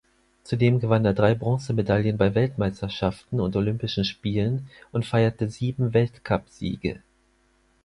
Zudem 0.43 0.79
gewann 0.79 1.05
er 1.05 1.13
drei 1.13 1.35
Bronzemedaillen 1.35 2.17
bei 2.17 2.33
Weltmeisterschaften 2.33 3.39
und 3.39 3.55
olympischen 3.55 4.03
Spielen 4.03 4.67
und 4.91 5.05
feierte 5.05 5.47
sieben 5.47 5.93
Weltcupsiege. 5.93 7.03